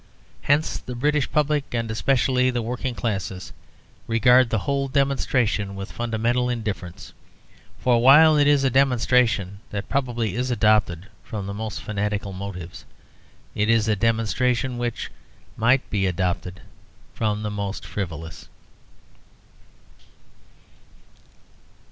Hence 0.41 0.79
the 0.79 0.95
British 0.95 1.31
public, 1.31 1.63
and 1.75 1.91
especially 1.91 2.49
the 2.49 2.63
working 2.63 2.95
classes, 2.95 3.53
regard 4.07 4.49
the 4.49 4.57
whole 4.65 4.87
demonstration 4.87 5.75
with 5.75 5.91
fundamental 5.91 6.49
indifference; 6.49 7.13
for, 7.77 8.01
while 8.01 8.35
it 8.35 8.47
is 8.47 8.63
a 8.63 8.71
demonstration 8.71 9.59
that 9.69 9.89
probably 9.89 10.33
is 10.33 10.49
adopted 10.49 11.05
from 11.23 11.45
the 11.45 11.53
most 11.53 11.83
fanatical 11.83 12.33
motives, 12.33 12.83
it 13.53 13.69
is 13.69 13.87
a 13.87 13.95
demonstration 13.95 14.79
which 14.79 15.11
might 15.55 15.87
be 15.91 16.07
adopted 16.07 16.61
from 17.13 17.43
the 17.43 17.51
most 17.51 17.85
frivolous. 17.85 18.49